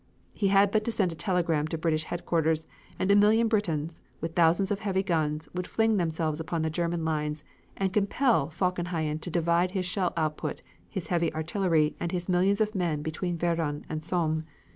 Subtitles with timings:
[0.33, 2.65] He had but to send a telegram to British Headquarters,
[2.97, 7.05] and a million Britons, with thousands of heavy guns, would fling themselves upon the German
[7.05, 7.43] lines
[7.77, 12.73] and compel Falkenhayn to divide his shell output, his heavy artillery, and his millions of
[12.73, 14.45] men between Verdun and the Somme.